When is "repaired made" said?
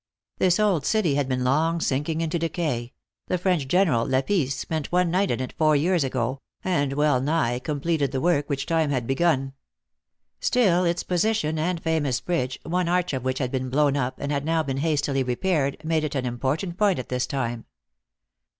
15.21-16.03